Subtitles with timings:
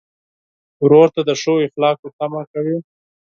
[0.83, 2.77] ورور ته د ښو اخلاقو تمه کوې.